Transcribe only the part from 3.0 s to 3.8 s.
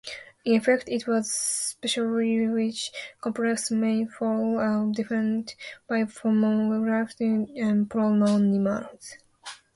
complex